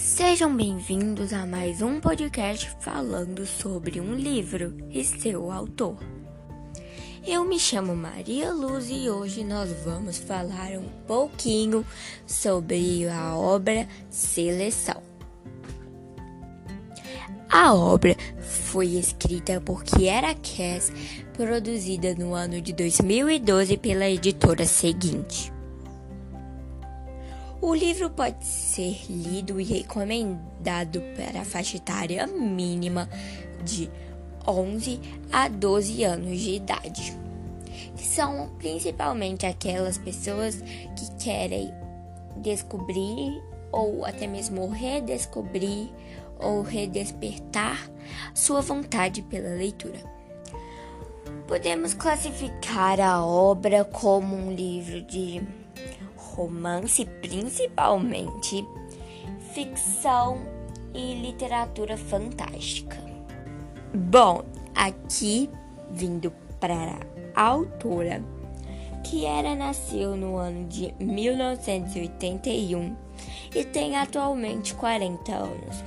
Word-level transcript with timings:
Sejam 0.00 0.56
bem-vindos 0.56 1.30
a 1.34 1.44
mais 1.44 1.82
um 1.82 2.00
podcast 2.00 2.74
falando 2.80 3.44
sobre 3.44 4.00
um 4.00 4.14
livro 4.14 4.74
e 4.90 5.04
seu 5.04 5.52
autor. 5.52 5.98
Eu 7.24 7.44
me 7.44 7.60
chamo 7.60 7.94
Maria 7.94 8.50
Luz 8.50 8.88
e 8.88 9.10
hoje 9.10 9.44
nós 9.44 9.70
vamos 9.84 10.16
falar 10.16 10.70
um 10.70 10.88
pouquinho 11.06 11.84
sobre 12.26 13.06
a 13.10 13.36
obra 13.36 13.86
Seleção. 14.08 15.02
A 17.50 17.74
obra 17.74 18.16
foi 18.40 18.86
escrita 18.86 19.60
por 19.60 19.84
Kiera 19.84 20.34
Cass, 20.34 20.90
produzida 21.34 22.14
no 22.14 22.32
ano 22.32 22.58
de 22.62 22.72
2012 22.72 23.76
pela 23.76 24.08
editora 24.08 24.64
seguinte. 24.64 25.52
O 27.62 27.74
livro 27.74 28.08
pode 28.08 28.42
ser 28.46 29.02
lido 29.10 29.60
e 29.60 29.64
recomendado 29.64 31.02
para 31.14 31.42
a 31.42 31.44
faixa 31.44 31.76
etária 31.76 32.26
mínima 32.26 33.06
de 33.62 33.90
11 34.48 34.98
a 35.30 35.46
12 35.46 36.02
anos 36.04 36.40
de 36.40 36.54
idade. 36.54 37.14
São 37.96 38.48
principalmente 38.58 39.44
aquelas 39.44 39.98
pessoas 39.98 40.62
que 40.96 41.22
querem 41.22 41.70
descobrir 42.38 43.42
ou 43.70 44.06
até 44.06 44.26
mesmo 44.26 44.66
redescobrir 44.70 45.90
ou 46.38 46.62
redespertar 46.62 47.90
sua 48.32 48.62
vontade 48.62 49.20
pela 49.20 49.50
leitura. 49.50 49.98
Podemos 51.46 51.92
classificar 51.92 52.98
a 53.00 53.22
obra 53.22 53.84
como 53.84 54.34
um 54.34 54.50
livro 54.50 55.02
de 55.02 55.42
romance, 56.34 57.04
principalmente, 57.20 58.66
ficção 59.52 60.38
e 60.94 61.14
literatura 61.14 61.96
fantástica. 61.96 62.98
Bom, 63.94 64.44
aqui 64.74 65.50
vindo 65.90 66.32
para 66.60 67.00
a 67.34 67.42
autora, 67.42 68.22
que 69.04 69.24
era 69.24 69.54
nasceu 69.54 70.16
no 70.16 70.36
ano 70.36 70.66
de 70.68 70.94
1981 71.00 72.96
e 73.54 73.64
tem 73.64 73.96
atualmente 73.96 74.74
40 74.74 75.32
anos. 75.32 75.84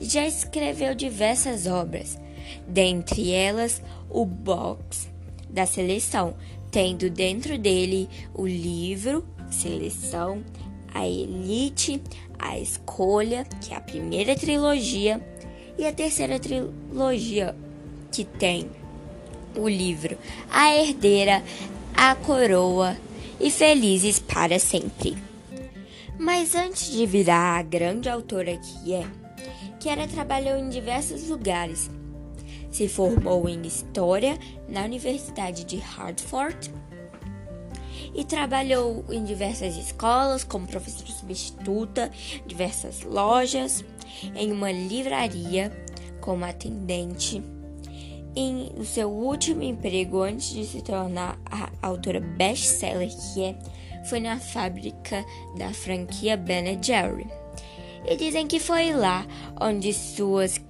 Já 0.00 0.26
escreveu 0.26 0.94
diversas 0.94 1.66
obras, 1.66 2.18
dentre 2.66 3.32
elas 3.32 3.82
o 4.08 4.24
Box 4.24 5.10
da 5.48 5.66
Seleção, 5.66 6.34
tendo 6.70 7.10
dentro 7.10 7.58
dele 7.58 8.08
o 8.34 8.46
livro 8.46 9.26
Seleção, 9.50 10.42
a 10.92 11.06
Elite, 11.06 12.02
a 12.38 12.58
Escolha, 12.58 13.44
que 13.60 13.72
é 13.72 13.76
a 13.76 13.80
primeira 13.80 14.34
trilogia, 14.34 15.20
e 15.78 15.86
a 15.86 15.92
terceira 15.92 16.38
trilogia, 16.38 17.54
que 18.12 18.24
tem 18.24 18.68
o 19.56 19.68
livro 19.68 20.18
A 20.50 20.74
Herdeira, 20.74 21.42
A 21.94 22.14
Coroa 22.14 22.96
e 23.38 23.50
Felizes 23.50 24.18
para 24.18 24.58
Sempre. 24.58 25.16
Mas 26.18 26.54
antes 26.54 26.90
de 26.90 27.06
virar 27.06 27.58
a 27.58 27.62
grande 27.62 28.08
autora 28.08 28.56
que 28.56 28.92
é, 28.92 29.06
Kiara 29.78 30.06
trabalhou 30.06 30.58
em 30.58 30.68
diversos 30.68 31.28
lugares. 31.28 31.90
Se 32.70 32.86
formou 32.86 33.48
em 33.48 33.62
História 33.62 34.38
na 34.68 34.84
Universidade 34.84 35.64
de 35.64 35.78
Hartford 35.78 36.70
e 38.14 38.24
trabalhou 38.24 39.04
em 39.10 39.24
diversas 39.24 39.76
escolas 39.76 40.44
como 40.44 40.66
professora 40.66 41.10
substituta, 41.10 42.10
diversas 42.46 43.02
lojas, 43.02 43.84
em 44.34 44.52
uma 44.52 44.70
livraria 44.70 45.72
como 46.20 46.44
atendente. 46.44 47.42
Em 48.34 48.72
o 48.76 48.84
seu 48.84 49.10
último 49.10 49.62
emprego 49.62 50.22
antes 50.22 50.50
de 50.50 50.64
se 50.64 50.82
tornar 50.82 51.38
a 51.50 51.70
autora 51.82 52.20
best-seller 52.20 53.08
que 53.08 53.42
é, 53.42 53.58
foi 54.04 54.20
na 54.20 54.38
fábrica 54.38 55.24
da 55.56 55.72
franquia 55.72 56.36
Ben 56.36 56.80
Jerry. 56.82 57.26
E 58.04 58.16
dizem 58.16 58.46
que 58.46 58.60
foi 58.60 58.92
lá 58.92 59.26
onde 59.60 59.92
suas, 59.92 60.60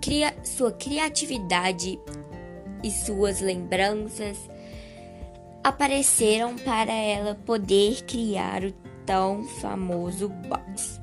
cria, 0.00 0.34
sua 0.44 0.72
criatividade 0.72 1.98
e 2.82 2.90
suas 2.90 3.40
lembranças 3.40 4.38
apareceram 5.62 6.56
para 6.56 6.92
ela 6.92 7.34
poder 7.34 8.02
criar 8.02 8.64
o 8.64 8.72
tão 9.04 9.44
famoso 9.44 10.28
box. 10.28 11.00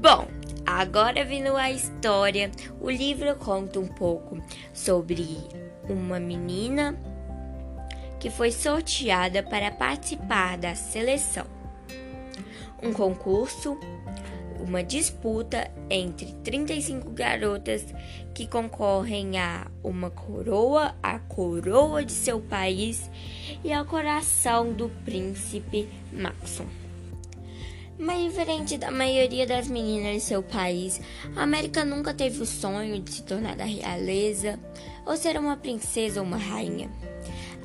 Bom, 0.00 0.26
agora 0.66 1.24
vindo 1.24 1.56
a 1.56 1.70
história, 1.70 2.50
o 2.80 2.90
livro 2.90 3.36
conta 3.36 3.80
um 3.80 3.86
pouco 3.86 4.38
sobre 4.72 5.38
uma 5.88 6.18
menina 6.18 6.98
que 8.18 8.30
foi 8.30 8.50
sorteada 8.50 9.42
para 9.42 9.70
participar 9.70 10.56
da 10.56 10.74
seleção. 10.74 11.46
Um 12.82 12.92
concurso 12.92 13.78
uma 14.60 14.82
disputa 14.82 15.70
entre 15.90 16.26
35 16.44 17.10
garotas 17.10 17.84
que 18.34 18.46
concorrem 18.46 19.38
a 19.38 19.66
uma 19.82 20.10
coroa, 20.10 20.94
a 21.02 21.18
coroa 21.18 22.04
de 22.04 22.12
seu 22.12 22.40
país 22.40 23.10
e 23.62 23.72
ao 23.72 23.84
coração 23.84 24.72
do 24.72 24.88
príncipe 25.04 25.88
Maxon. 26.12 26.66
Mas 27.98 28.22
diferente 28.24 28.76
da 28.76 28.90
maioria 28.90 29.46
das 29.46 29.68
meninas 29.68 30.14
de 30.14 30.20
seu 30.20 30.42
país, 30.42 31.00
a 31.36 31.42
América 31.42 31.84
nunca 31.84 32.12
teve 32.12 32.42
o 32.42 32.46
sonho 32.46 33.00
de 33.00 33.12
se 33.12 33.22
tornar 33.22 33.54
da 33.54 33.64
realeza 33.64 34.58
ou 35.06 35.16
ser 35.16 35.38
uma 35.38 35.56
princesa 35.56 36.20
ou 36.20 36.26
uma 36.26 36.36
rainha. 36.36 36.90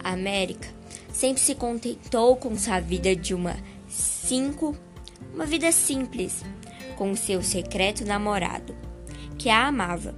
A 0.03 0.11
América 0.13 0.67
sempre 1.11 1.41
se 1.41 1.55
contentou 1.55 2.35
com 2.35 2.55
sua 2.55 2.79
vida 2.79 3.15
de 3.15 3.33
uma 3.33 3.57
cinco, 3.87 4.75
uma 5.33 5.45
vida 5.45 5.71
simples, 5.71 6.43
com 6.99 7.15
seu 7.15 7.41
secreto 7.41 8.05
namorado, 8.05 8.75
que 9.37 9.49
a 9.49 9.67
amava. 9.67 10.13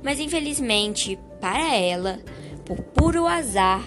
Mas 0.00 0.20
infelizmente 0.20 1.18
para 1.40 1.74
ela, 1.74 2.20
por 2.64 2.80
puro 2.80 3.26
azar, 3.26 3.84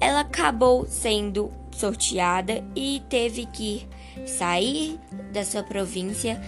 ela 0.00 0.20
acabou 0.20 0.86
sendo 0.86 1.52
sorteada 1.72 2.64
e 2.76 3.02
teve 3.08 3.46
que 3.46 3.88
sair 4.24 5.00
da 5.32 5.44
sua 5.44 5.64
província. 5.64 6.40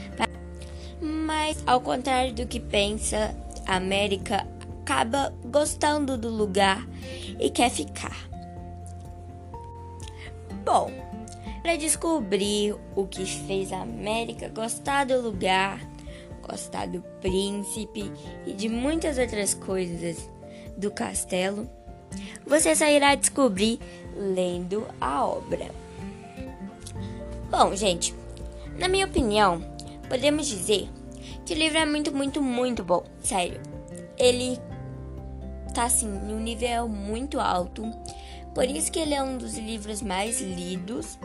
Mas, 1.03 1.61
ao 1.67 1.81
contrário 1.81 2.33
do 2.33 2.47
que 2.47 2.61
pensa, 2.61 3.37
a 3.67 3.77
América 3.77 4.47
acaba 4.81 5.35
gostando 5.45 6.17
do 6.17 6.29
lugar 6.29 6.87
e 7.41 7.51
quer 7.51 7.71
ficar. 7.71 8.29
Bom, 10.65 11.08
para 11.63 11.77
descobrir 11.77 12.75
o 12.95 13.07
que 13.07 13.25
fez 13.25 13.73
a 13.73 13.83
América 13.83 14.49
gostar 14.49 15.07
do 15.07 15.21
lugar, 15.21 15.81
gostar 16.43 16.87
do 16.87 17.03
príncipe 17.21 18.11
e 18.47 18.53
de 18.53 18.69
muitas 18.69 19.19
outras 19.19 19.55
coisas 19.55 20.31
do 20.77 20.91
castelo, 20.91 21.69
você 22.47 22.75
só 22.75 22.87
irá 22.87 23.15
descobrir 23.15 23.79
lendo 24.17 24.87
a 25.01 25.27
obra. 25.27 25.71
Bom, 27.51 27.75
gente, 27.75 28.15
na 28.79 28.89
minha 28.89 29.07
opinião, 29.07 29.63
podemos 30.09 30.47
dizer 30.47 30.89
que 31.45 31.55
o 31.55 31.57
livro 31.57 31.79
é 31.79 31.87
muito, 31.87 32.15
muito, 32.15 32.43
muito 32.43 32.85
bom. 32.85 33.05
Sério, 33.23 33.61
ele 34.19 34.59
tá 35.75 35.85
assim, 35.85 36.09
em 36.09 36.35
um 36.35 36.41
nível 36.41 36.89
muito 36.89 37.41
alto. 37.41 37.83
Por 38.55 38.65
isso 38.65 38.91
que 38.91 38.99
ele 38.99 39.15
é 39.15 39.23
um 39.23 39.39
dos 39.39 39.57
livros 39.57 40.03
mais 40.03 40.41
lidos 40.41 41.19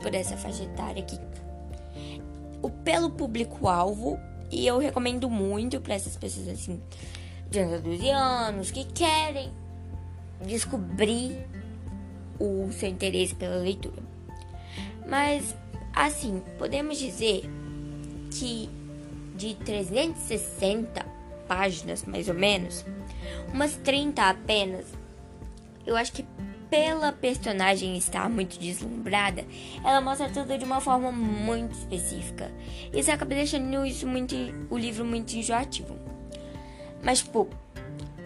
por 0.00 0.14
essa 0.14 0.36
faixa 0.36 0.64
etária 0.64 1.02
aqui. 1.02 1.18
O 2.62 2.70
pelo 2.70 3.10
público-alvo, 3.10 4.18
e 4.50 4.66
eu 4.66 4.78
recomendo 4.78 5.30
muito 5.30 5.80
para 5.80 5.94
essas 5.94 6.16
pessoas 6.16 6.48
assim, 6.48 6.80
de 7.50 7.64
12 7.78 8.08
anos, 8.10 8.70
que 8.70 8.84
querem 8.84 9.50
descobrir 10.44 11.46
o 12.38 12.70
seu 12.72 12.88
interesse 12.88 13.34
pela 13.34 13.56
leitura. 13.56 14.02
Mas, 15.06 15.54
assim, 15.94 16.42
podemos 16.58 16.98
dizer 16.98 17.42
que 18.30 18.68
de 19.36 19.54
360 19.54 21.04
páginas, 21.48 22.04
mais 22.04 22.28
ou 22.28 22.34
menos, 22.34 22.84
umas 23.52 23.76
30 23.76 24.22
apenas, 24.22 24.86
eu 25.86 25.96
acho 25.96 26.12
que 26.12 26.24
pela 26.70 27.12
personagem 27.12 27.96
estar 27.98 28.30
muito 28.30 28.58
deslumbrada, 28.58 29.44
ela 29.84 30.00
mostra 30.00 30.28
tudo 30.28 30.56
de 30.56 30.64
uma 30.64 30.80
forma 30.80 31.10
muito 31.10 31.72
específica. 31.72 32.50
Isso 32.92 33.10
acaba 33.10 33.34
deixando 33.34 33.84
isso 33.84 34.06
muito, 34.06 34.34
o 34.70 34.78
livro 34.78 35.04
muito 35.04 35.32
enjoativo. 35.34 35.96
Mas, 37.02 37.18
tipo, 37.18 37.48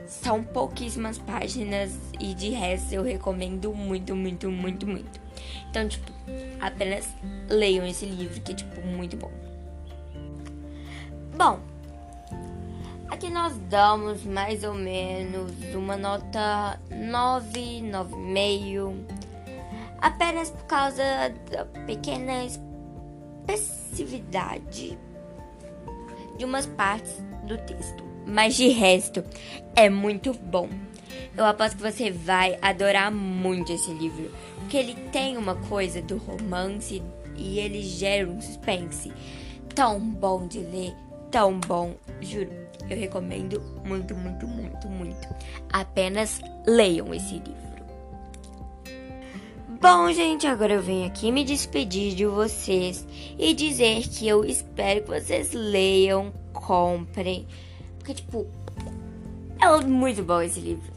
São 0.07 0.45
pouquíssimas 0.45 1.19
páginas 1.19 1.93
e 2.21 2.35
de 2.35 2.51
resto 2.51 2.95
eu 2.95 3.03
recomendo 3.03 3.75
muito, 3.75 4.15
muito, 4.15 4.51
muito, 4.51 4.87
muito. 4.87 5.21
Então, 5.71 5.89
tipo, 5.89 6.13
apenas 6.61 7.09
leiam 7.49 7.87
esse 7.87 8.05
livro 8.05 8.41
que 8.43 8.53
é, 8.53 8.55
tipo, 8.55 8.81
muito 8.83 9.17
bom. 9.17 9.33
Bom, 11.37 11.61
aqui 13.09 13.31
nós 13.31 13.57
damos 13.69 14.25
mais 14.25 14.65
ou 14.65 14.75
menos 14.75 15.53
uma 15.75 15.97
nota 15.97 16.79
9, 16.91 17.83
9,5. 17.83 18.95
Apenas 19.99 20.51
por 20.51 20.65
causa 20.65 21.03
da 21.51 21.65
pequena 21.87 22.45
especificidade 23.47 24.99
de 26.37 26.45
umas 26.45 26.67
partes 26.67 27.23
do 27.45 27.57
texto. 27.59 28.05
Mas 28.27 28.55
de 28.55 28.69
resto, 28.69 29.25
é 29.77 29.89
muito 29.89 30.33
bom. 30.35 30.69
Eu 31.37 31.45
aposto 31.45 31.77
que 31.77 31.83
você 31.83 32.11
vai 32.11 32.59
adorar 32.61 33.11
muito 33.11 33.73
esse 33.73 33.93
livro. 33.93 34.31
Porque 34.59 34.77
ele 34.77 34.95
tem 35.11 35.37
uma 35.37 35.55
coisa 35.55 36.01
do 36.01 36.17
romance 36.17 37.03
e 37.37 37.59
ele 37.59 37.83
gera 37.83 38.29
um 38.29 38.41
suspense 38.41 39.13
tão 39.75 39.99
bom 39.99 40.47
de 40.47 40.61
ler, 40.61 40.95
tão 41.35 41.59
bom, 41.59 41.97
juro. 42.21 42.53
Eu 42.89 42.97
recomendo 42.97 43.61
muito, 43.85 44.15
muito, 44.15 44.47
muito, 44.47 44.89
muito. 44.89 45.29
Apenas 45.69 46.41
leiam 46.65 47.13
esse 47.13 47.35
livro. 47.35 47.75
Bom, 49.81 50.13
gente, 50.13 50.47
agora 50.47 50.75
eu 50.75 50.81
venho 50.81 51.09
aqui 51.09 51.33
me 51.33 51.43
despedir 51.43 52.15
de 52.15 52.25
vocês 52.25 53.05
e 53.37 53.53
dizer 53.53 54.03
que 54.03 54.29
eu 54.29 54.45
espero 54.45 55.03
que 55.03 55.09
vocês 55.09 55.53
leiam, 55.53 56.33
comprem. 56.53 57.49
Porque, 57.99 58.15
tipo, 58.15 58.47
é 59.61 59.85
muito 59.85 60.23
bom 60.23 60.41
esse 60.41 60.61
livro. 60.61 60.93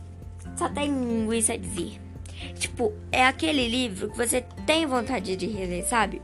Só 0.55 0.69
tem 0.69 0.91
isso 1.35 1.51
a 1.51 1.57
dizer. 1.57 1.99
Tipo, 2.59 2.93
é 3.11 3.25
aquele 3.25 3.67
livro 3.67 4.11
que 4.11 4.17
você 4.17 4.45
tem 4.67 4.85
vontade 4.85 5.35
de 5.35 5.47
reler, 5.47 5.83
sabe? 5.83 6.21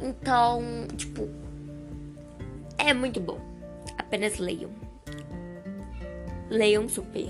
Então, 0.00 0.62
tipo, 0.96 1.28
é 2.90 2.94
muito 2.94 3.20
bom. 3.20 3.38
Apenas 3.98 4.38
leiam. 4.38 4.70
Leiam 6.48 6.88
super. 6.88 7.28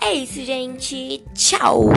É 0.00 0.12
isso, 0.12 0.44
gente. 0.44 1.24
Tchau! 1.34 1.90